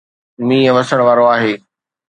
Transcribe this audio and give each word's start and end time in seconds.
مينهن 0.47 0.75
وسڻ 0.77 0.99
وارو 1.05 1.25
آهي 1.35 1.53